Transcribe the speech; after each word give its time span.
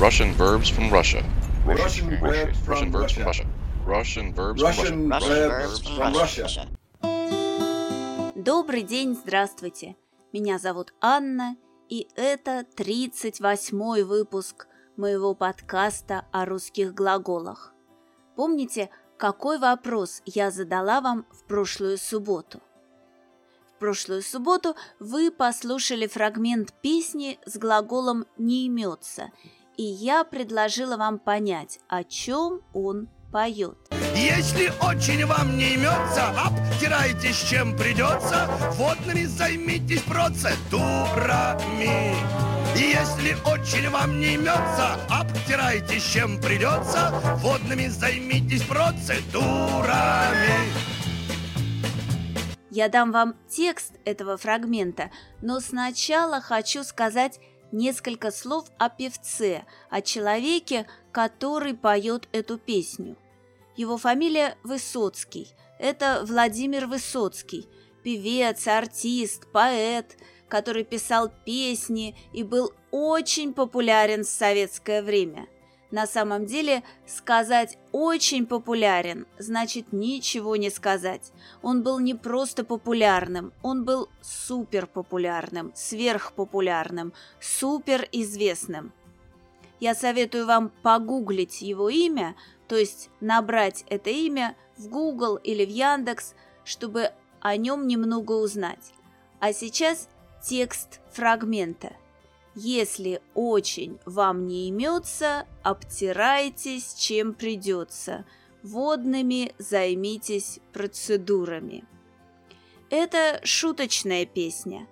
Russian 0.00 0.32
verbs 0.34 0.68
from 0.68 0.90
Russia. 0.90 1.24
Russian 1.66 2.20
verbs 2.20 2.56
from 2.60 2.92
Russian 2.92 2.92
verbs 2.92 3.12
from 3.12 3.24
Russia. 3.24 3.24
Russia. 3.24 3.46
Russian 3.84 4.32
verbs 4.32 4.62
Russian 4.62 4.86
from 4.86 5.10
Russia. 5.10 5.48
verbs 5.48 5.80
from 5.88 6.14
Russia. 6.14 6.68
Добрый 8.36 8.82
день, 8.84 9.16
здравствуйте. 9.16 9.96
Меня 10.32 10.60
зовут 10.60 10.94
Анна, 11.00 11.56
и 11.88 12.06
это 12.14 12.64
38-й 12.76 14.04
выпуск 14.04 14.68
моего 14.96 15.34
подкаста 15.34 16.26
о 16.30 16.44
русских 16.44 16.94
глаголах. 16.94 17.74
Помните, 18.36 18.90
какой 19.16 19.58
вопрос 19.58 20.22
я 20.24 20.52
задала 20.52 21.00
вам 21.00 21.26
в 21.32 21.42
прошлую 21.42 21.98
субботу? 21.98 22.60
В 23.74 23.80
прошлую 23.80 24.22
субботу 24.22 24.76
вы 25.00 25.32
послушали 25.32 26.06
фрагмент 26.06 26.72
песни 26.82 27.40
с 27.46 27.58
глаголом 27.58 28.26
«не 28.36 28.66
имется», 28.66 29.32
и 29.78 29.84
я 29.84 30.24
предложила 30.24 30.96
вам 30.96 31.20
понять, 31.20 31.78
о 31.88 32.04
чем 32.04 32.60
он 32.74 33.08
поет. 33.30 33.78
Если 34.14 34.72
очень 34.82 35.24
вам 35.24 35.56
не 35.56 35.74
имется, 35.74 36.28
обтирайтесь 36.36 37.40
чем 37.48 37.76
придется, 37.76 38.48
водными 38.72 39.22
займитесь 39.22 40.02
процедурами. 40.02 42.16
Если 42.76 43.36
очень 43.46 43.88
вам 43.90 44.20
не 44.20 44.34
имется, 44.34 44.98
обтирайтесь 45.08 46.04
чем 46.04 46.40
придется, 46.40 47.12
водными 47.36 47.86
займитесь 47.86 48.62
процедурами. 48.62 49.38
Я 52.70 52.88
дам 52.88 53.12
вам 53.12 53.36
текст 53.48 53.94
этого 54.04 54.36
фрагмента, 54.36 55.10
но 55.40 55.60
сначала 55.60 56.40
хочу 56.40 56.84
сказать 56.84 57.40
несколько 57.72 58.30
слов 58.30 58.66
о 58.78 58.88
певце, 58.88 59.64
о 59.90 60.00
человеке, 60.02 60.86
который 61.12 61.74
поет 61.74 62.28
эту 62.32 62.58
песню. 62.58 63.16
Его 63.76 63.98
фамилия 63.98 64.56
Высоцкий. 64.62 65.48
Это 65.78 66.24
Владимир 66.26 66.86
Высоцкий, 66.86 67.68
певец, 68.02 68.66
артист, 68.66 69.50
поэт, 69.52 70.16
который 70.48 70.84
писал 70.84 71.30
песни 71.44 72.16
и 72.32 72.42
был 72.42 72.72
очень 72.90 73.54
популярен 73.54 74.24
в 74.24 74.28
советское 74.28 75.02
время– 75.02 75.46
на 75.90 76.06
самом 76.06 76.44
деле, 76.44 76.82
сказать 77.06 77.78
«очень 77.92 78.46
популярен» 78.46 79.26
значит 79.38 79.92
ничего 79.92 80.56
не 80.56 80.70
сказать. 80.70 81.32
Он 81.62 81.82
был 81.82 81.98
не 81.98 82.14
просто 82.14 82.62
популярным, 82.64 83.52
он 83.62 83.84
был 83.84 84.08
суперпопулярным, 84.20 85.72
сверхпопулярным, 85.74 87.14
суперизвестным. 87.40 88.92
Я 89.80 89.94
советую 89.94 90.46
вам 90.46 90.70
погуглить 90.82 91.62
его 91.62 91.88
имя, 91.88 92.34
то 92.66 92.76
есть 92.76 93.08
набрать 93.20 93.84
это 93.88 94.10
имя 94.10 94.56
в 94.76 94.88
Google 94.88 95.36
или 95.36 95.64
в 95.64 95.70
Яндекс, 95.70 96.34
чтобы 96.64 97.12
о 97.40 97.56
нем 97.56 97.86
немного 97.86 98.32
узнать. 98.32 98.92
А 99.40 99.52
сейчас 99.54 100.08
текст 100.42 101.00
фрагмента– 101.12 101.92
если 102.60 103.22
очень 103.34 104.00
вам 104.04 104.48
не 104.48 104.68
имется, 104.68 105.46
обтирайтесь, 105.62 106.94
чем 106.94 107.32
придется. 107.32 108.24
Водными 108.64 109.54
займитесь 109.58 110.58
процедурами. 110.72 111.84
Это 112.90 113.40
шуточная 113.44 114.26
песня, 114.26 114.88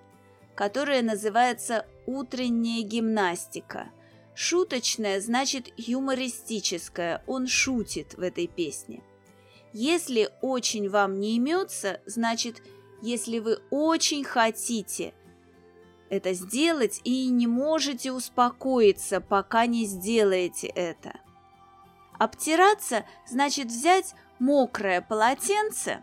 которая 0.55 1.03
называется 1.03 1.87
«Утренняя 2.07 2.83
гимнастика». 2.83 3.91
Шуточная 4.37 5.21
значит 5.21 5.73
юмористическая, 5.77 7.25
он 7.27 7.49
шутит 7.49 8.15
в 8.15 8.21
этой 8.21 8.47
песне. 8.47 9.03
Если 9.73 10.29
очень 10.41 10.89
вам 10.89 11.19
не 11.19 11.35
имется, 11.35 12.01
значит, 12.07 12.63
если 13.03 13.41
вы 13.41 13.59
очень 13.71 14.23
хотите– 14.23 15.15
это 16.11 16.33
сделать 16.33 17.01
и 17.05 17.29
не 17.29 17.47
можете 17.47 18.13
успокоиться, 18.13 19.21
пока 19.21 19.67
не 19.67 19.85
сделаете 19.85 20.69
это. 20.69 21.19
Обтираться 22.19 23.05
значит 23.27 23.67
взять 23.67 24.15
мокрое 24.39 25.01
полотенце, 25.01 26.03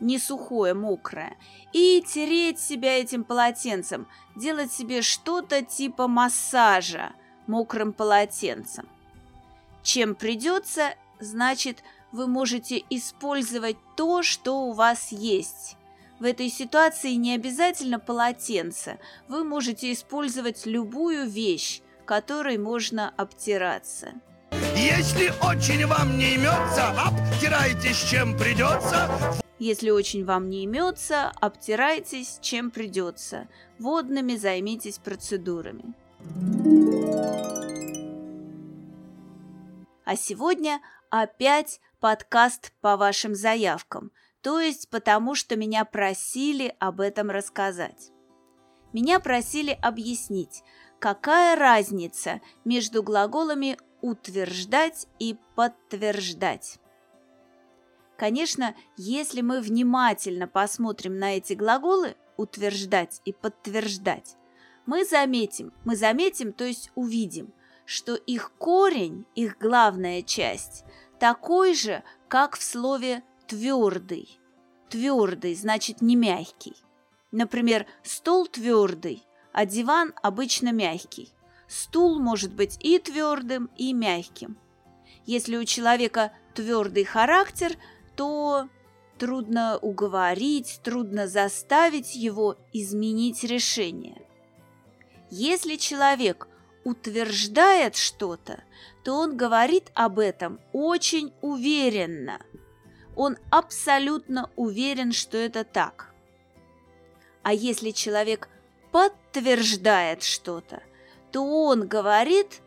не 0.00 0.18
сухое, 0.18 0.74
мокрое, 0.74 1.36
и 1.72 2.04
тереть 2.06 2.58
себя 2.58 2.98
этим 2.98 3.24
полотенцем, 3.24 4.06
делать 4.34 4.72
себе 4.72 5.02
что-то 5.02 5.62
типа 5.62 6.08
массажа 6.08 7.12
мокрым 7.46 7.92
полотенцем. 7.92 8.88
Чем 9.82 10.14
придется, 10.14 10.94
значит, 11.20 11.82
вы 12.12 12.26
можете 12.26 12.82
использовать 12.90 13.76
то, 13.96 14.22
что 14.22 14.64
у 14.64 14.72
вас 14.72 15.12
есть. 15.12 15.75
В 16.18 16.24
этой 16.24 16.48
ситуации 16.48 17.12
не 17.12 17.34
обязательно 17.34 18.00
полотенце. 18.00 18.98
Вы 19.28 19.44
можете 19.44 19.92
использовать 19.92 20.64
любую 20.64 21.28
вещь, 21.28 21.82
которой 22.06 22.56
можно 22.56 23.12
обтираться. 23.18 24.14
Если 24.74 25.30
очень 25.42 25.86
вам 25.86 26.16
не 26.16 26.36
имется, 26.36 26.88
обтирайтесь 26.98 28.02
чем 28.08 28.36
придется. 28.36 29.10
Если 29.58 29.90
очень 29.90 30.24
вам 30.24 30.48
не 30.48 30.64
имется, 30.64 31.32
обтирайтесь 31.40 32.38
чем 32.40 32.70
придется. 32.70 33.46
Водными 33.78 34.36
займитесь 34.36 34.98
процедурами. 34.98 35.94
А 40.06 40.16
сегодня 40.16 40.80
опять 41.10 41.80
подкаст 42.00 42.72
по 42.80 42.96
вашим 42.96 43.34
заявкам– 43.34 44.12
то 44.46 44.60
есть 44.60 44.90
потому, 44.90 45.34
что 45.34 45.56
меня 45.56 45.84
просили 45.84 46.76
об 46.78 47.00
этом 47.00 47.30
рассказать. 47.30 48.12
Меня 48.92 49.18
просили 49.18 49.76
объяснить, 49.82 50.62
какая 51.00 51.56
разница 51.56 52.40
между 52.64 53.02
глаголами 53.02 53.76
«утверждать» 54.02 55.08
и 55.18 55.36
«подтверждать». 55.56 56.78
Конечно, 58.16 58.76
если 58.96 59.40
мы 59.40 59.60
внимательно 59.60 60.46
посмотрим 60.46 61.18
на 61.18 61.36
эти 61.36 61.54
глаголы 61.54 62.14
«утверждать» 62.36 63.22
и 63.24 63.32
«подтверждать», 63.32 64.36
мы 64.86 65.04
заметим, 65.04 65.72
мы 65.84 65.96
заметим, 65.96 66.52
то 66.52 66.62
есть 66.62 66.92
увидим, 66.94 67.52
что 67.84 68.14
их 68.14 68.52
корень, 68.58 69.26
их 69.34 69.58
главная 69.58 70.22
часть, 70.22 70.84
такой 71.18 71.74
же, 71.74 72.04
как 72.28 72.56
в 72.56 72.62
слове 72.62 73.24
твердый. 73.46 74.38
Твердый 74.88 75.54
значит 75.54 76.00
не 76.00 76.16
мягкий. 76.16 76.74
Например, 77.32 77.86
стол 78.02 78.46
твердый, 78.46 79.24
а 79.52 79.66
диван 79.66 80.14
обычно 80.22 80.72
мягкий. 80.72 81.32
Стул 81.68 82.20
может 82.20 82.52
быть 82.52 82.76
и 82.80 82.98
твердым, 82.98 83.68
и 83.76 83.92
мягким. 83.92 84.56
Если 85.24 85.56
у 85.56 85.64
человека 85.64 86.32
твердый 86.54 87.04
характер, 87.04 87.76
то 88.14 88.68
трудно 89.18 89.78
уговорить, 89.78 90.80
трудно 90.84 91.26
заставить 91.26 92.14
его 92.14 92.56
изменить 92.72 93.42
решение. 93.42 94.22
Если 95.30 95.74
человек 95.74 96.46
утверждает 96.84 97.96
что-то, 97.96 98.62
то 99.02 99.14
он 99.14 99.36
говорит 99.36 99.90
об 99.94 100.20
этом 100.20 100.60
очень 100.72 101.32
уверенно– 101.42 102.40
он 103.16 103.38
абсолютно 103.50 104.50
уверен, 104.56 105.12
что 105.12 105.38
это 105.38 105.64
так. 105.64 106.12
А 107.42 107.52
если 107.52 107.90
человек 107.90 108.48
подтверждает 108.92 110.22
что-то, 110.22 110.82
то 111.32 111.42
он 111.42 111.88
говорит, 111.88 112.60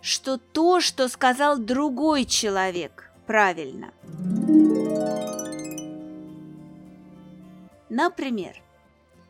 что 0.00 0.38
то, 0.38 0.80
что 0.80 1.08
сказал 1.08 1.58
другой 1.58 2.24
человек, 2.24 3.10
правильно. 3.26 3.92
Например, 7.88 8.60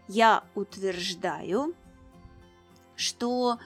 я 0.09 0.45
утверждаю, 0.55 1.75
что 2.97 3.59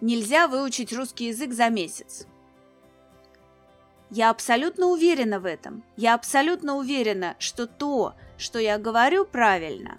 нельзя 0.00 0.48
выучить 0.48 0.92
русский 0.92 1.26
язык 1.28 1.52
за 1.52 1.68
месяц. 1.68 2.26
Я 4.10 4.30
абсолютно 4.30 4.86
уверена 4.86 5.38
в 5.38 5.46
этом. 5.46 5.84
Я 5.96 6.14
абсолютно 6.14 6.76
уверена, 6.76 7.36
что 7.38 7.66
то, 7.66 8.14
что 8.36 8.58
я 8.58 8.78
говорю, 8.78 9.24
правильно. 9.24 9.98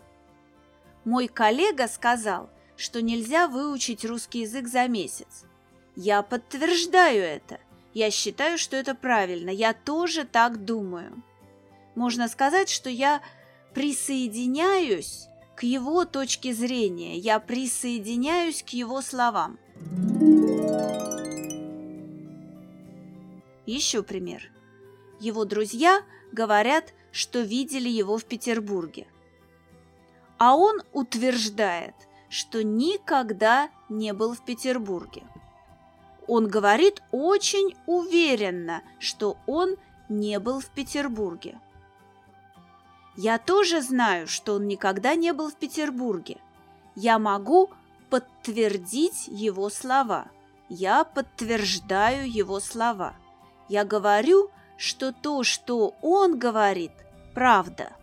Мой 1.05 1.27
коллега 1.27 1.87
сказал, 1.87 2.49
что 2.75 3.01
нельзя 3.01 3.47
выучить 3.47 4.03
русский 4.03 4.41
язык 4.41 4.67
за 4.67 4.87
месяц. 4.87 5.45
Я 5.95 6.21
подтверждаю 6.23 7.23
это. 7.23 7.59
Я 7.93 8.11
считаю, 8.11 8.57
что 8.57 8.75
это 8.75 8.95
правильно. 8.95 9.49
Я 9.49 9.73
тоже 9.73 10.25
так 10.25 10.65
думаю. 10.65 11.23
Можно 11.95 12.27
сказать, 12.27 12.69
что 12.69 12.89
я 12.89 13.21
присоединяюсь 13.73 15.27
к 15.55 15.63
его 15.63 16.05
точке 16.05 16.53
зрения. 16.53 17.17
Я 17.17 17.39
присоединяюсь 17.39 18.63
к 18.63 18.69
его 18.69 19.01
словам. 19.01 19.57
Еще 23.65 24.03
пример. 24.03 24.51
Его 25.19 25.45
друзья 25.45 26.01
говорят, 26.31 26.93
что 27.11 27.41
видели 27.41 27.89
его 27.89 28.17
в 28.17 28.25
Петербурге. 28.25 29.07
А 30.37 30.55
он 30.55 30.81
утверждает, 30.93 31.95
что 32.29 32.63
никогда 32.63 33.69
не 33.89 34.13
был 34.13 34.33
в 34.33 34.43
Петербурге. 34.43 35.23
Он 36.27 36.47
говорит 36.47 37.03
очень 37.11 37.75
уверенно, 37.85 38.81
что 38.99 39.37
он 39.45 39.75
не 40.09 40.39
был 40.39 40.59
в 40.59 40.69
Петербурге. 40.69 41.59
Я 43.17 43.37
тоже 43.37 43.81
знаю, 43.81 44.27
что 44.27 44.55
он 44.55 44.67
никогда 44.67 45.15
не 45.15 45.33
был 45.33 45.51
в 45.51 45.55
Петербурге. 45.55 46.37
Я 46.95 47.19
могу 47.19 47.69
подтвердить 48.09 49.27
его 49.27 49.69
слова. 49.69 50.31
Я 50.69 51.03
подтверждаю 51.03 52.31
его 52.31 52.59
слова. 52.59 53.15
Я 53.71 53.85
говорю, 53.85 54.51
что 54.75 55.13
то, 55.13 55.43
что 55.43 55.95
он 56.01 56.37
говорит, 56.37 56.91
правда. 57.33 57.93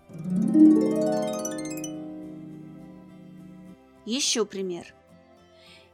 Еще 4.07 4.47
пример. 4.47 4.95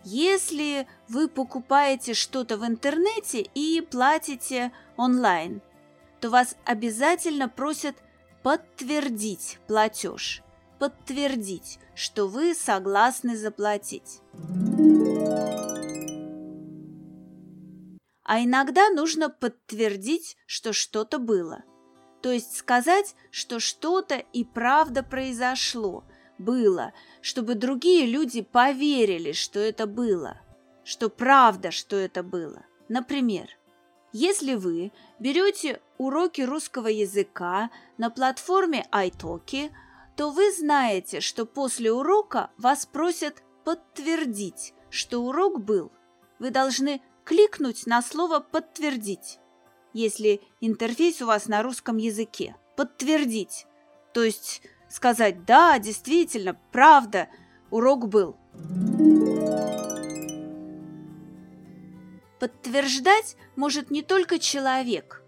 Если 0.05 0.87
вы 1.09 1.27
покупаете 1.27 2.15
что-то 2.15 2.57
в 2.57 2.65
интернете 2.65 3.41
и 3.57 3.81
платите 3.81 4.71
онлайн, 4.97 5.61
то 6.21 6.31
вас 6.31 6.55
обязательно 6.65 7.49
просят 7.49 7.97
подтвердить 8.45 9.59
платеж, 9.67 10.45
подтвердить, 10.79 11.81
что 11.97 12.29
вы 12.29 12.55
согласны 12.55 13.37
заплатить. 13.37 14.21
А 18.25 18.43
иногда 18.43 18.89
нужно 18.91 19.29
подтвердить, 19.29 20.37
что 20.47 20.73
что-то 20.73 21.19
было. 21.19 21.63
То 22.23 22.33
есть 22.33 22.57
сказать, 22.57 23.15
что 23.31 23.61
что-то 23.61 24.17
и 24.17 24.45
правда 24.45 25.03
произошло, 25.03 26.05
было, 26.39 26.93
чтобы 27.21 27.55
другие 27.55 28.07
люди 28.07 28.43
поверили, 28.43 29.33
что 29.33 29.61
это 29.61 29.87
было, 29.87 30.41
что 30.85 31.11
правда, 31.11 31.71
что 31.71 31.97
это 31.97 32.23
было. 32.23 32.65
Например, 32.89 33.49
если 34.13 34.55
вы 34.55 34.93
берете 35.19 35.81
уроки 35.99 36.43
русского 36.43 36.89
языка 36.89 37.71
на 37.99 38.11
платформе 38.11 38.87
iTalki, 38.93 39.71
то 40.17 40.31
вы 40.31 40.53
знаете, 40.53 41.21
что 41.21 41.45
после 41.45 41.93
урока 41.93 42.51
вас 42.57 42.87
просят 42.87 43.43
подтвердить, 43.65 44.73
что 44.91 45.25
урок 45.25 45.61
был. 45.61 45.91
Вы 46.39 46.51
должны 46.51 47.03
кликнуть 47.25 47.87
на 47.87 48.03
слово 48.03 48.41
«подтвердить», 48.41 49.39
если 49.93 50.43
интерфейс 50.61 51.23
у 51.23 51.27
вас 51.27 51.47
на 51.49 51.63
русском 51.63 51.97
языке. 51.97 52.57
«Подтвердить», 52.77 53.67
то 54.13 54.23
есть 54.23 54.63
сказать 54.89 55.45
«да, 55.45 55.79
действительно, 55.79 56.59
правда, 56.73 57.29
урок 57.71 58.09
был». 58.09 58.37
Подтверждать 62.39 63.37
может 63.57 63.91
не 63.91 64.03
только 64.03 64.39
человек. 64.39 65.23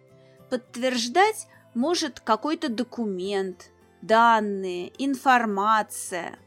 Подтверждать 0.51 1.47
может 1.75 2.21
какой-то 2.21 2.69
документ, 2.69 3.71
данные, 4.03 4.93
информация. 5.03 6.39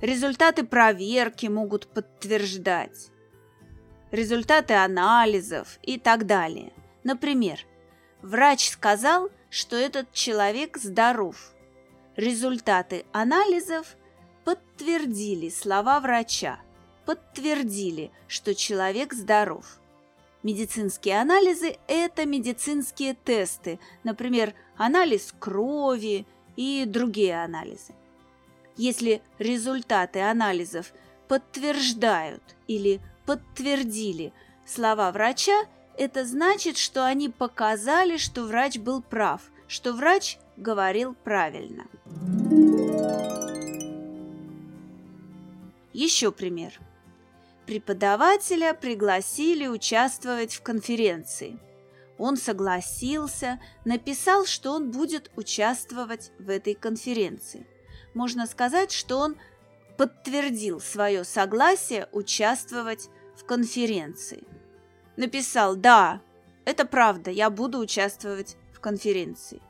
Результаты 0.00 0.64
проверки 0.64 1.46
могут 1.46 1.88
подтверждать 1.88 3.11
результаты 4.12 4.74
анализов 4.74 5.78
и 5.82 5.98
так 5.98 6.26
далее. 6.26 6.72
Например, 7.02 7.58
врач 8.20 8.70
сказал, 8.70 9.30
что 9.50 9.74
этот 9.74 10.12
человек 10.12 10.76
здоров. 10.76 11.52
Результаты 12.14 13.04
анализов 13.12 13.96
подтвердили 14.44 15.48
слова 15.48 15.98
врача, 15.98 16.60
подтвердили, 17.06 18.12
что 18.28 18.54
человек 18.54 19.14
здоров. 19.14 19.78
Медицинские 20.42 21.20
анализы– 21.20 21.78
это 21.86 22.26
медицинские 22.26 23.14
тесты, 23.14 23.78
например, 24.04 24.54
анализ 24.76 25.32
крови 25.38 26.26
и 26.56 26.84
другие 26.86 27.42
анализы. 27.42 27.94
Если 28.76 29.22
результаты 29.38 30.20
анализов 30.20 30.92
подтверждают 31.28 32.42
или 32.66 33.00
подтвердили 33.32 34.34
слова 34.66 35.10
врача, 35.10 35.64
это 35.96 36.26
значит, 36.26 36.76
что 36.76 37.06
они 37.06 37.30
показали, 37.30 38.18
что 38.18 38.44
врач 38.44 38.76
был 38.76 39.00
прав, 39.00 39.40
что 39.68 39.94
врач 39.94 40.36
говорил 40.58 41.14
правильно. 41.14 41.86
Еще 45.94 46.30
пример. 46.30 46.78
Преподавателя 47.64 48.74
пригласили 48.74 49.66
участвовать 49.66 50.54
в 50.54 50.62
конференции. 50.62 51.58
Он 52.18 52.36
согласился, 52.36 53.60
написал, 53.86 54.44
что 54.44 54.72
он 54.72 54.90
будет 54.90 55.30
участвовать 55.36 56.32
в 56.38 56.50
этой 56.50 56.74
конференции. 56.74 57.66
Можно 58.12 58.46
сказать, 58.46 58.92
что 58.92 59.18
он 59.18 59.36
подтвердил 59.96 60.80
свое 60.80 61.24
согласие 61.24 62.08
участвовать 62.12 63.08
в 63.36 63.44
конференции. 63.44 64.44
Написал 65.16 65.76
«Да, 65.76 66.20
это 66.64 66.84
правда, 66.84 67.30
я 67.30 67.50
буду 67.50 67.78
участвовать 67.78 68.56
в 68.72 68.80
конференции». 68.80 69.60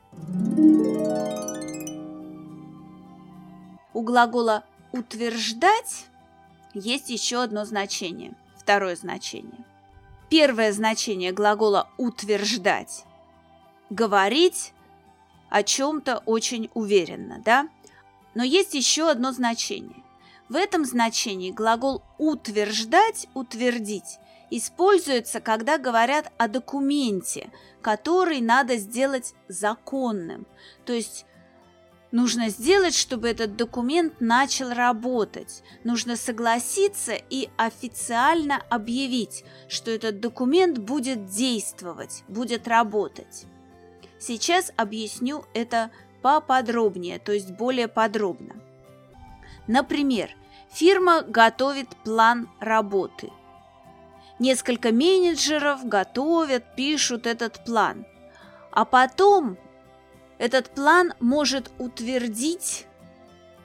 У 3.93 4.01
глагола 4.01 4.63
«утверждать» 4.91 6.07
есть 6.73 7.09
еще 7.09 7.43
одно 7.43 7.65
значение, 7.65 8.35
второе 8.57 8.95
значение. 8.95 9.65
Первое 10.29 10.71
значение 10.71 11.31
глагола 11.31 11.89
«утверждать»– 11.97 13.05
говорить 13.89 14.73
о 15.49 15.61
чем-то 15.61 16.23
очень 16.25 16.71
уверенно, 16.73 17.41
да? 17.45 17.69
Но 18.33 18.43
есть 18.43 18.73
еще 18.73 19.09
одно 19.09 19.31
значение. 19.31 20.02
В 20.49 20.55
этом 20.55 20.85
значении 20.85 21.51
глагол 21.51 22.03
«утверждать», 22.17 23.27
«утвердить» 23.33 24.19
используется, 24.49 25.39
когда 25.39 25.77
говорят 25.77 26.31
о 26.37 26.47
документе, 26.47 27.49
который 27.81 28.39
надо 28.39 28.77
сделать 28.77 29.33
законным. 29.47 30.45
То 30.85 30.93
есть 30.93 31.25
нужно 32.11 32.49
сделать, 32.49 32.93
чтобы 32.93 33.29
этот 33.29 33.55
документ 33.55 34.21
начал 34.21 34.71
работать. 34.71 35.63
Нужно 35.83 36.15
согласиться 36.15 37.13
и 37.13 37.49
официально 37.57 38.61
объявить, 38.69 39.43
что 39.67 39.89
этот 39.89 40.19
документ 40.19 40.77
будет 40.77 41.25
действовать, 41.27 42.23
будет 42.27 42.67
работать. 42.67 43.45
Сейчас 44.19 44.71
объясню 44.77 45.45
это 45.55 45.89
поподробнее, 46.21 47.17
то 47.17 47.31
есть 47.31 47.51
более 47.51 47.87
подробно. 47.87 48.55
Например, 49.67 50.29
фирма 50.71 51.21
готовит 51.21 51.89
план 52.03 52.49
работы. 52.59 53.31
Несколько 54.39 54.91
менеджеров 54.91 55.85
готовят, 55.85 56.75
пишут 56.75 57.27
этот 57.27 57.63
план. 57.63 58.05
А 58.71 58.85
потом 58.85 59.57
этот 60.37 60.69
план 60.71 61.13
может 61.19 61.71
утвердить 61.77 62.87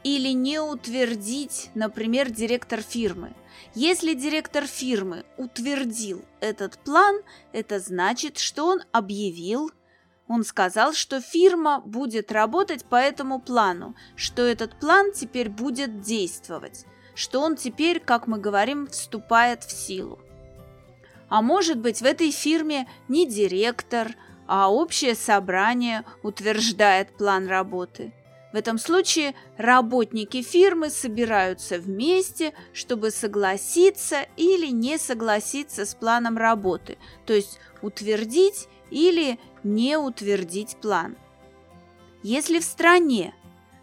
или 0.04 0.28
не 0.28 0.60
утвердить, 0.60 1.70
например, 1.74 2.30
директор 2.30 2.80
фирмы. 2.80 3.34
Если 3.74 4.14
директор 4.14 4.66
фирмы 4.66 5.24
утвердил 5.36 6.24
этот 6.40 6.78
план, 6.78 7.22
это 7.52 7.80
значит, 7.80 8.38
что 8.38 8.66
он 8.66 8.82
объявил 8.92 9.72
он 10.28 10.44
сказал, 10.44 10.92
что 10.92 11.20
фирма 11.20 11.80
будет 11.80 12.30
работать 12.30 12.84
по 12.84 12.96
этому 12.96 13.40
плану, 13.40 13.96
что 14.14 14.42
этот 14.42 14.78
план 14.78 15.12
теперь 15.12 15.48
будет 15.48 16.02
действовать, 16.02 16.84
что 17.14 17.40
он 17.40 17.56
теперь, 17.56 17.98
как 17.98 18.26
мы 18.26 18.38
говорим, 18.38 18.86
вступает 18.86 19.64
в 19.64 19.72
силу. 19.72 20.20
А 21.30 21.42
может 21.42 21.78
быть, 21.78 22.00
в 22.00 22.04
этой 22.04 22.30
фирме 22.30 22.86
не 23.08 23.26
директор, 23.26 24.14
а 24.46 24.70
общее 24.72 25.14
собрание 25.14 26.04
утверждает 26.22 27.16
план 27.16 27.48
работы. 27.48 28.12
В 28.52 28.56
этом 28.56 28.78
случае 28.78 29.34
работники 29.58 30.40
фирмы 30.40 30.88
собираются 30.88 31.78
вместе, 31.78 32.54
чтобы 32.72 33.10
согласиться 33.10 34.26
или 34.38 34.68
не 34.68 34.96
согласиться 34.96 35.84
с 35.84 35.94
планом 35.94 36.38
работы, 36.38 36.96
то 37.26 37.34
есть 37.34 37.58
утвердить 37.82 38.68
или 38.90 39.38
не 39.62 39.96
утвердить 39.96 40.76
план. 40.76 41.16
Если 42.22 42.58
в 42.58 42.64
стране 42.64 43.34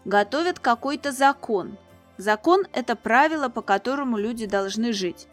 готовят 0.04 0.58
какой-то 0.58 1.12
закон, 1.12 1.78
закон– 2.18 2.66
это 2.72 2.96
правило, 2.96 3.48
по 3.48 3.62
которому 3.62 4.18
люди 4.18 4.46
должны 4.46 4.92
жить. 4.92 5.28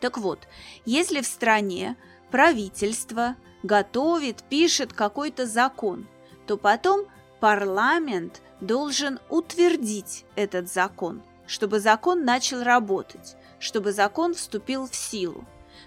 Так 0.00 0.18
вот, 0.18 0.48
если 0.84 1.20
в 1.20 1.26
стране 1.26 1.96
правительство 2.30 3.36
готовит, 3.62 4.42
пишет 4.44 4.92
какой-то 4.92 5.46
закон, 5.46 6.06
то 6.46 6.56
потом 6.56 7.06
парламент 7.40 8.42
должен 8.60 9.18
утвердить 9.28 10.24
этот 10.36 10.70
закон, 10.70 11.22
чтобы 11.46 11.80
закон 11.80 12.24
начал 12.24 12.62
работать, 12.62 13.36
чтобы 13.58 13.92
закон 13.92 14.34
вступил 14.34 14.86
в 14.86 14.94
силу. 14.94 15.44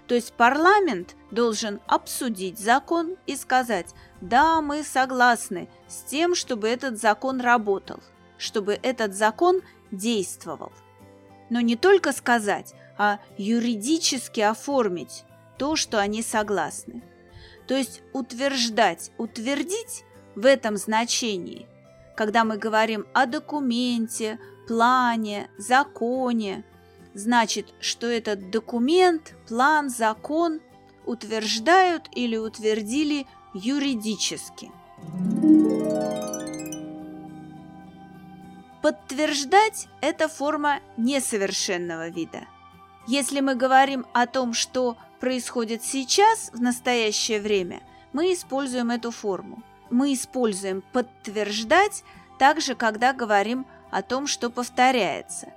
То 0.08 0.16
есть 0.16 0.34
парламент 0.34 1.16
должен 1.32 1.80
обсудить 1.88 2.60
закон 2.60 3.16
и 3.26 3.36
сказать, 3.36 3.94
да, 4.22 4.62
мы 4.62 4.84
согласны 4.84 5.70
с 5.88 6.04
тем, 6.04 6.36
чтобы 6.36 6.68
этот 6.68 7.00
закон 7.00 7.42
работал, 7.42 8.00
чтобы 8.38 8.80
этот 8.82 9.16
закон 9.16 9.62
действовал. 9.92 10.72
Но 11.50 11.62
не 11.62 11.76
только 11.76 12.12
сказать, 12.12 12.74
а 12.98 13.20
юридически 13.38 14.42
оформить 14.42 15.24
то, 15.58 15.76
что 15.76 16.00
они 16.00 16.22
согласны. 16.22 17.04
То 17.68 17.76
есть 17.76 18.02
утверждать, 18.12 19.12
утвердить 19.18 20.04
в 20.36 20.46
этом 20.46 20.78
значении, 20.78 21.68
когда 22.16 22.44
мы 22.44 22.58
говорим 22.58 23.08
о 23.14 23.26
документе, 23.26 24.40
плане, 24.68 25.50
законе, 25.58 26.64
значит, 27.14 27.74
что 27.80 28.08
этот 28.08 28.50
документ, 28.50 29.36
план, 29.48 29.90
закон 29.90 30.62
утверждают 31.06 32.10
или 32.14 32.38
утвердили 32.38 33.28
юридически. 33.54 34.72
Подтверждать– 38.82 39.88
это 40.02 40.28
форма 40.28 40.80
несовершенного 40.98 42.10
вида. 42.10 42.42
Если 43.08 43.40
мы 43.40 43.56
говорим 43.56 44.06
о 44.14 44.28
том, 44.28 44.54
что 44.54 44.98
происходит 45.20 45.84
сейчас, 45.84 46.52
в 46.54 46.62
настоящее 46.62 47.40
время, 47.40 47.82
мы 48.12 48.34
используем 48.34 48.92
эту 48.92 49.12
форму. 49.12 49.64
Мы 49.90 50.14
используем 50.14 50.84
подтверждать 50.92 52.04
также, 52.40 52.76
когда 52.76 53.14
говорим 53.14 53.66
о 53.90 54.02
том, 54.02 54.28
что 54.28 54.50
повторяется. 54.50 55.54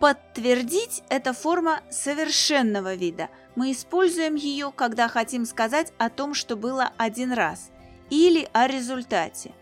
Подтвердить– 0.00 1.02
это 1.08 1.32
форма 1.32 1.80
совершенного 1.90 2.94
вида. 2.94 3.30
Мы 3.54 3.72
используем 3.72 4.34
ее, 4.34 4.70
когда 4.70 5.08
хотим 5.08 5.46
сказать 5.46 5.92
о 5.96 6.10
том, 6.10 6.34
что 6.34 6.56
было 6.56 6.92
один 6.98 7.32
раз, 7.32 7.70
или 8.10 8.48
о 8.52 8.66
результате. 8.66 9.54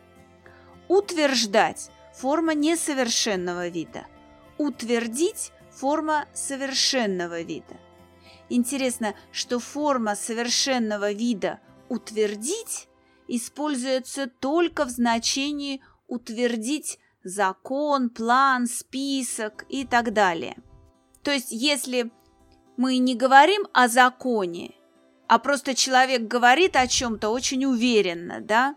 Утверждать– 0.89 1.91
форма 2.15 2.55
несовершенного 2.55 3.69
вида. 3.69 4.07
Утвердить– 4.59 5.53
форма 5.71 6.27
совершенного 6.33 7.43
вида. 7.43 7.77
Интересно, 8.49 9.15
что 9.31 9.61
форма 9.61 10.17
совершенного 10.17 11.13
вида 11.13 11.61
«утвердить» 11.89 12.89
используется 13.29 14.27
только 14.27 14.85
в 14.85 14.91
значении 14.91 15.81
«утвердить 16.09 16.99
закон, 17.25 18.11
план, 18.11 18.67
список 18.67 19.65
и 19.69 19.85
так 19.85 20.13
далее. 20.13 20.57
То 21.23 21.31
есть, 21.31 21.51
если 21.51 22.13
мы 22.77 22.99
не 22.99 23.17
говорим 23.17 23.67
о 23.73 23.89
законе, 23.89 24.75
а 25.27 25.39
просто 25.39 25.75
человек 25.75 26.23
говорит 26.23 26.77
о 26.77 26.87
чем-то 26.87 27.31
очень 27.31 27.65
уверенно, 27.65 28.41
да, 28.41 28.77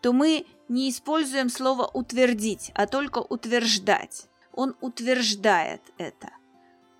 то 0.00 0.12
мы 0.12 0.46
не 0.68 0.88
используем 0.88 1.48
слово 1.48 1.90
«утвердить», 1.92 2.70
а 2.74 2.86
только 2.86 3.18
«утверждать». 3.18 4.28
Он 4.52 4.76
утверждает 4.80 5.82
это. 5.98 6.30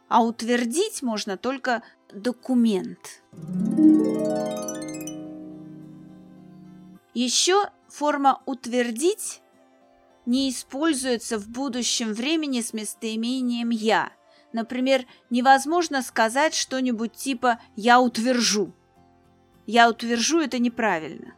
А 0.09 0.25
утвердить 0.25 1.03
можно 1.03 1.37
только 1.37 1.83
документ. 2.13 3.23
Еще 7.15 7.71
форма 7.89 8.43
«утвердить» 8.47 9.41
не 10.31 10.49
используется 10.49 11.39
в 11.39 11.49
будущем 11.49 12.15
времени 12.15 12.61
с 12.61 12.73
местоимением 12.73 13.71
«я». 13.71 14.13
Например, 14.53 15.05
невозможно 15.29 16.03
сказать 16.03 16.55
что-нибудь 16.55 17.13
типа 17.13 17.61
«я 17.75 18.01
утвержу». 18.01 18.73
«Я 19.67 19.91
утвержу»– 19.91 20.41
это 20.41 20.61
неправильно. 20.61 21.35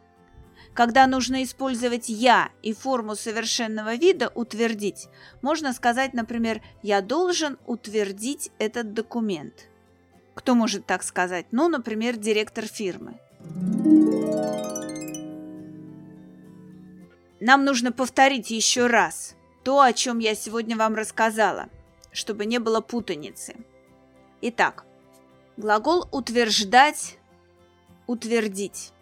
Когда 0.75 1.07
нужно 1.07 1.41
использовать 1.41 2.07
«я» 2.07 2.49
и 2.61 2.71
форму 2.71 3.15
совершенного 3.15 3.95
вида 3.95 4.31
«утвердить», 4.35 5.07
можно 5.41 5.73
сказать, 5.73 6.13
например, 6.13 6.61
«я 6.83 7.01
должен 7.01 7.57
утвердить 7.65 8.51
этот 8.59 8.93
документ». 8.93 9.69
Кто 10.35 10.53
может 10.53 10.85
так 10.85 11.01
сказать? 11.01 11.47
Ну, 11.51 11.67
например, 11.67 12.17
директор 12.17 12.67
фирмы. 12.67 13.19
Нам 17.45 17.65
нужно 17.65 17.91
повторить 17.91 18.51
еще 18.51 18.87
раз 18.87 19.35
то, 19.65 19.81
о 19.81 19.91
чем 19.91 20.19
я 20.19 20.33
сегодня 20.33 20.77
вам 20.77 20.95
рассказала, 20.95 21.67
чтобы 22.13 22.45
не 22.45 22.57
было 22.57 22.79
путаницы. 22.79 23.57
Итак, 24.39 24.85
глагол 25.57 26.07
«утверждать»– 26.13 27.17
«утвердить». 28.07 28.93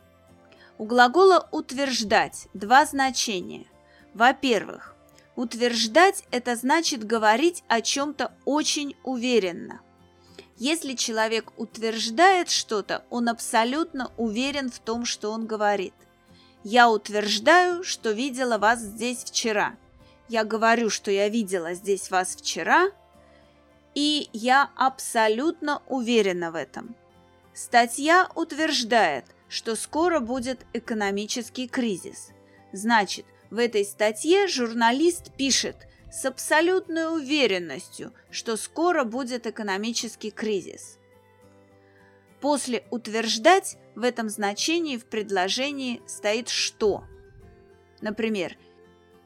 У 0.79 0.85
глагола 0.85 1.47
«утверждать» 1.51 2.47
два 2.55 2.83
значения. 2.87 3.67
Во-первых, 4.15 4.95
утверждать– 5.35 6.23
это 6.31 6.55
значит 6.55 7.03
говорить 7.03 7.63
о 7.67 7.81
чем-то 7.81 8.33
очень 8.45 8.95
уверенно. 9.03 9.81
Если 10.57 10.95
человек 10.95 11.51
утверждает 11.57 12.49
что-то, 12.49 13.05
он 13.11 13.29
абсолютно 13.29 14.11
уверен 14.17 14.71
в 14.71 14.79
том, 14.79 15.05
что 15.05 15.29
он 15.29 15.45
говорит– 15.45 15.93
я 16.63 16.89
утверждаю, 16.89 17.83
что 17.83 18.11
видела 18.11 18.57
вас 18.57 18.79
здесь 18.79 19.23
вчера. 19.23 19.75
Я 20.29 20.43
говорю, 20.43 20.89
что 20.89 21.11
я 21.11 21.27
видела 21.29 21.73
здесь 21.73 22.11
вас 22.11 22.35
вчера, 22.35 22.91
и 23.95 24.29
я 24.31 24.69
абсолютно 24.75 25.81
уверена 25.87 26.51
в 26.51 26.55
этом. 26.55 26.95
Статья 27.53 28.29
утверждает, 28.35 29.25
что 29.49 29.75
скоро 29.75 30.19
будет 30.19 30.65
экономический 30.73 31.67
кризис. 31.67 32.29
Значит, 32.71 33.25
в 33.49 33.57
этой 33.57 33.83
статье 33.83 34.47
журналист 34.47 35.33
пишет 35.35 35.75
с 36.09 36.23
абсолютной 36.25 37.13
уверенностью, 37.13 38.13
что 38.29 38.55
скоро 38.55 39.03
будет 39.03 39.47
экономический 39.47 40.31
кризис. 40.31 40.97
После 42.41 42.83
утверждать 42.89 43.77
в 43.95 44.03
этом 44.03 44.27
значении 44.27 44.97
в 44.97 45.05
предложении 45.05 46.01
стоит 46.07 46.49
«что». 46.49 47.03
Например, 48.01 48.57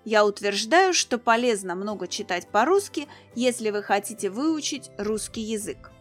я 0.04 0.26
утверждаю, 0.26 0.94
что 0.94 1.18
полезно 1.18 1.76
много 1.76 2.08
читать 2.08 2.48
по-русски, 2.50 3.08
если 3.34 3.72
вы 3.72 3.82
хотите 3.82 4.30
выучить 4.30 4.92
русский 4.98 5.42
язык. 5.42 5.92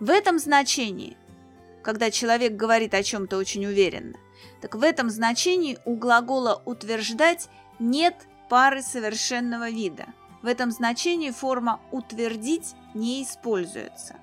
В 0.00 0.10
этом 0.10 0.38
значении, 0.38 1.16
когда 1.82 2.10
человек 2.10 2.54
говорит 2.54 2.94
о 2.94 3.02
чем-то 3.02 3.36
очень 3.36 3.66
уверенно, 3.66 4.18
так 4.62 4.74
в 4.74 4.82
этом 4.82 5.10
значении 5.10 5.78
у 5.84 5.96
глагола 5.96 6.62
«утверждать» 6.64 7.48
нет 7.78 8.14
пары 8.48 8.80
совершенного 8.80 9.68
вида. 9.68 10.06
В 10.42 10.46
этом 10.46 10.70
значении 10.70 11.30
форма 11.30 11.80
«утвердить» 11.92 12.74
не 12.94 13.22
используется. 13.22 14.16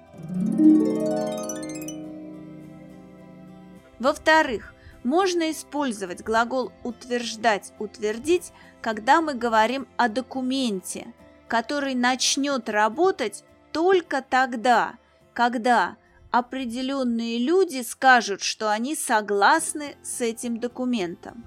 Во-вторых, 4.00 4.74
можно 5.03 5.51
использовать 5.51 6.22
глагол 6.22 6.72
«утверждать», 6.84 7.74
«утвердить», 7.79 8.51
когда 8.81 9.22
мы 9.22 9.34
говорим 9.34 9.88
о 9.98 10.10
документе, 10.10 11.13
который 11.48 11.95
начнет 11.95 12.69
работать 12.69 13.43
только 13.72 14.22
тогда, 14.22 14.95
когда 15.34 15.98
определенные 16.31 17.39
люди 17.39 17.81
скажут, 17.81 18.41
что 18.41 18.69
они 18.69 18.95
согласны 18.95 19.95
с 20.03 20.22
этим 20.22 20.60
документом. 20.60 21.45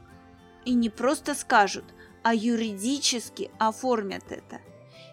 И 0.65 0.75
не 0.75 0.89
просто 0.89 1.35
скажут, 1.35 1.85
а 2.23 2.35
юридически 2.35 3.51
оформят 3.59 4.31
это. 4.31 4.61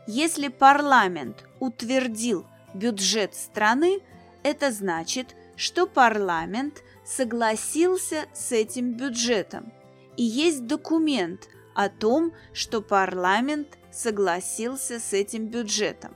Если 0.07 0.47
парламент 0.47 1.43
утвердил 1.59 2.45
бюджет 2.75 3.33
страны, 3.33 4.01
это 4.43 4.71
значит, 4.71 5.35
что 5.55 5.87
парламент 5.87 6.83
согласился 7.03 8.25
с 8.33 8.51
этим 8.51 8.93
бюджетом. 8.93 9.71
И 10.17 10.23
есть 10.23 10.67
документ 10.67 11.47
о 11.73 11.89
том, 11.89 12.33
что 12.53 12.81
парламент 12.81 13.77
согласился 13.91 14.99
с 14.99 15.13
этим 15.13 15.47
бюджетом. 15.47 16.15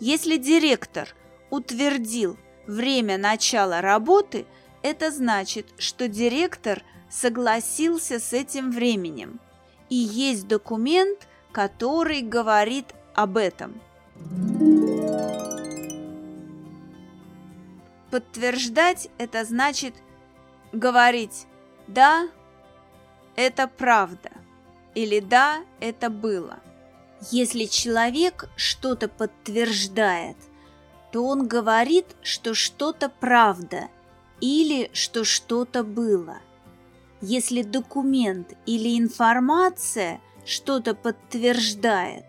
Если 0.00 0.36
директор 0.36 1.14
утвердил 1.50 2.36
время 2.66 3.18
начала 3.18 3.80
работы, 3.80 4.46
это 4.82 5.10
значит, 5.10 5.66
что 5.78 6.08
директор 6.08 6.82
согласился 7.10 8.20
с 8.20 8.32
этим 8.32 8.70
временем. 8.70 9.40
И 9.88 9.96
есть 9.96 10.46
документ, 10.46 11.26
который 11.52 12.20
говорит 12.20 12.86
об 13.14 13.36
этом. 13.36 13.80
Подтверждать 18.10 19.08
это 19.18 19.44
значит 19.44 19.94
говорить 20.72 21.46
«да, 21.86 22.28
это 23.36 23.68
правда» 23.68 24.30
или 24.94 25.20
«да, 25.20 25.64
это 25.80 26.10
было». 26.10 26.60
Если 27.30 27.64
человек 27.64 28.48
что-то 28.56 29.08
подтверждает, 29.08 30.36
то 31.12 31.24
он 31.24 31.48
говорит, 31.48 32.06
что 32.22 32.54
что-то 32.54 33.08
правда 33.08 33.88
или 34.40 34.90
что 34.92 35.24
что-то 35.24 35.82
было. 35.82 36.38
Если 37.20 37.62
документ 37.62 38.54
или 38.66 38.96
информация 38.96 40.20
что-то 40.44 40.94
подтверждает, 40.94 42.24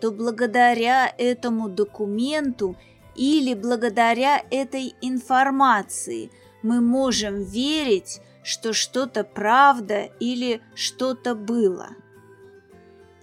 то 0.00 0.10
благодаря 0.10 1.12
этому 1.18 1.68
документу 1.68 2.76
или 3.14 3.54
благодаря 3.54 4.42
этой 4.50 4.94
информации 5.00 6.30
мы 6.62 6.80
можем 6.80 7.42
верить, 7.42 8.20
что 8.42 8.72
что-то 8.72 9.24
правда 9.24 10.10
или 10.20 10.60
что-то 10.74 11.34
было. 11.34 11.88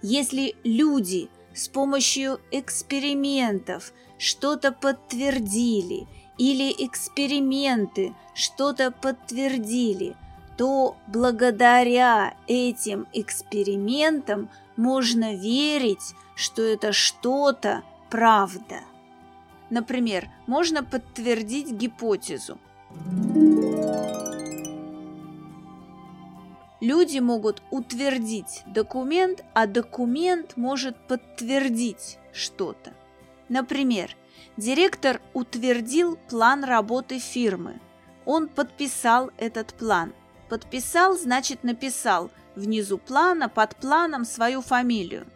Если 0.02 0.54
люди 0.64 1.28
с 1.54 1.68
помощью 1.68 2.40
экспериментов 2.50 3.92
что-то 4.16 4.72
подтвердили 4.72 6.06
или 6.38 6.72
эксперименты 6.86 8.14
что-то 8.34 8.92
подтвердили, 8.92 10.16
то 10.56 10.96
благодаря 11.06 12.34
этим 12.46 13.06
экспериментам 13.12 14.50
можно 14.76 15.34
верить, 15.34 16.14
что 16.36 16.62
это 16.62 16.92
что-то 16.92 17.82
правда. 18.10 18.80
Например, 19.70 20.28
можно 20.46 20.82
подтвердить 20.82 21.70
гипотезу. 21.72 22.58
Люди 26.80 27.18
могут 27.18 27.62
утвердить 27.70 28.62
документ, 28.66 29.44
а 29.52 29.66
документ 29.66 30.56
может 30.56 30.96
подтвердить 31.08 32.18
что-то. 32.32 32.94
Например, 33.48 34.14
директор 34.56 35.20
утвердил 35.34 36.16
план 36.28 36.62
работы 36.62 37.18
фирмы. 37.18 37.80
Он 38.24 38.48
подписал 38.48 39.30
этот 39.38 39.74
план. 39.74 40.12
Подписал 40.48 41.18
значит 41.18 41.64
написал 41.64 42.30
внизу 42.54 42.96
плана, 42.98 43.48
под 43.48 43.76
планом 43.76 44.24
свою 44.24 44.62
фамилию. 44.62 45.26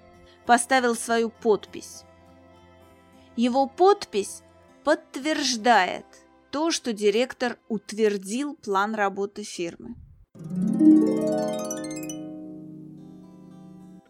Поставил 0.47 0.95
свою 0.95 1.31
подпись. 1.31 2.05
Его 3.37 3.67
подпись 3.67 4.43
подтверждает 4.85 6.05
то, 6.51 6.71
что 6.71 6.93
директор 6.93 7.59
утвердил 7.69 8.55
план 8.57 8.95
работы 8.95 9.43
фирмы. 9.43 9.95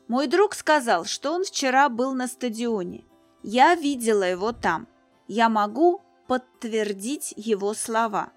Мой 0.08 0.26
друг 0.26 0.54
сказал, 0.54 1.04
что 1.04 1.32
он 1.32 1.44
вчера 1.44 1.88
был 1.88 2.14
на 2.14 2.26
стадионе. 2.26 3.04
Я 3.42 3.74
видела 3.74 4.24
его 4.24 4.52
там. 4.52 4.86
Я 5.26 5.48
могу 5.48 6.02
подтвердить 6.26 7.32
его 7.36 7.74
слова. 7.74 8.32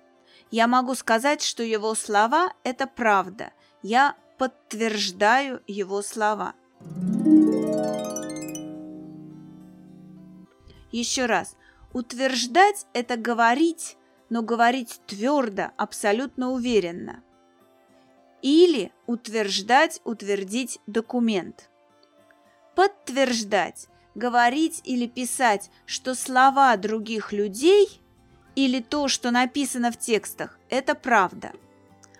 Я 0.51 0.67
могу 0.67 0.95
сказать, 0.95 1.41
что 1.41 1.63
его 1.63 1.95
слова– 1.95 2.53
это 2.63 2.87
правда. 2.87 3.51
Я 3.81 4.15
подтверждаю 4.37 5.61
его 5.67 6.01
слова. 6.01 6.53
Еще 10.95 11.25
раз. 11.25 11.57
Утверждать– 11.91 12.85
это 12.93 13.17
говорить, 13.17 13.97
но 14.29 14.41
говорить 14.41 15.01
твердо, 15.07 15.71
абсолютно 15.75 16.51
уверенно. 16.51 17.21
Или 18.41 18.93
утверждать, 19.05 19.99
утвердить 20.05 20.79
документ. 20.87 21.69
Подтверждать– 22.77 23.89
говорить 24.15 24.79
или 24.85 25.05
писать, 25.05 25.69
что 25.85 26.15
слова 26.15 26.77
других 26.77 27.33
людей 27.33 28.01
или 28.55 28.79
то, 28.79 29.09
что 29.09 29.31
написано 29.31 29.91
в 29.91 29.99
текстах, 29.99 30.57
это 30.69 30.95
правда. 30.95 31.51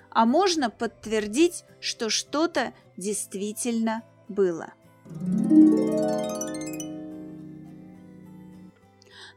А 0.10 0.26
можно 0.26 0.70
подтвердить, 0.70 1.64
что 1.80 2.10
что-то 2.10 2.74
действительно 2.98 4.04
было. 4.28 4.74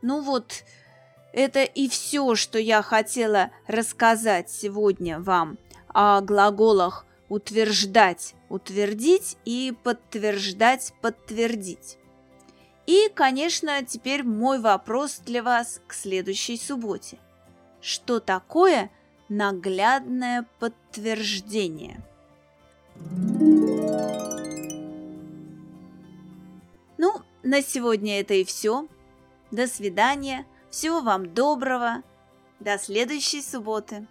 Ну 0.02 0.20
вот, 0.20 0.64
это 1.32 1.62
и 1.62 1.88
все, 1.88 2.34
что 2.34 2.58
я 2.58 2.82
хотела 2.82 3.50
рассказать 3.66 4.50
сегодня 4.50 5.20
вам 5.20 5.58
о 5.88 6.20
глаголах 6.20 7.04
утверждать, 7.28 8.34
утвердить 8.48 9.37
и 9.44 9.74
подтверждать, 9.82 10.94
подтвердить. 11.00 11.98
И, 12.87 13.11
конечно, 13.14 13.84
теперь 13.84 14.22
мой 14.22 14.61
вопрос 14.61 15.18
для 15.18 15.42
вас 15.42 15.82
к 15.87 15.92
следующей 15.92 16.56
субботе. 16.56 17.18
Что 17.80 18.18
такое 18.18 18.90
наглядное 19.28 20.46
подтверждение? 20.58 22.02
Ну, 26.96 27.12
на 27.42 27.62
сегодня 27.62 28.20
это 28.20 28.34
и 28.34 28.44
все. 28.44 28.88
До 29.50 29.66
свидания. 29.66 30.46
Всего 30.70 31.00
вам 31.00 31.32
доброго. 31.34 32.02
До 32.61 32.78
следующей 32.78 33.42
субботы. 33.42 34.06